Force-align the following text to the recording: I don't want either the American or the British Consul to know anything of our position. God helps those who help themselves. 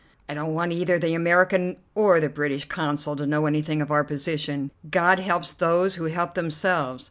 I 0.27 0.33
don't 0.33 0.55
want 0.55 0.71
either 0.71 0.97
the 0.97 1.13
American 1.13 1.77
or 1.93 2.19
the 2.19 2.27
British 2.27 2.65
Consul 2.65 3.15
to 3.17 3.27
know 3.27 3.45
anything 3.45 3.83
of 3.83 3.91
our 3.91 4.03
position. 4.03 4.71
God 4.89 5.19
helps 5.19 5.53
those 5.53 5.93
who 5.93 6.05
help 6.05 6.33
themselves. 6.33 6.99